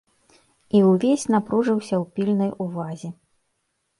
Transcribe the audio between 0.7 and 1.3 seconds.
І ўвесь